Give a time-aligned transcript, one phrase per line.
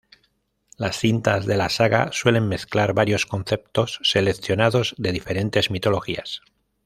[0.77, 6.41] Las cintas de la saga suelen mezclar varios conceptos seleccionados de diferentes mitologías.